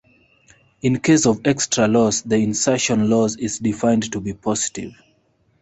In 0.81 0.99
case 0.99 1.27
of 1.27 1.41
extra 1.45 1.87
loss 1.87 2.21
the 2.21 2.37
insertion 2.37 3.07
loss 3.07 3.35
is 3.35 3.59
defined 3.59 4.11
to 4.13 4.19
be 4.19 4.33
positive. 4.33 4.93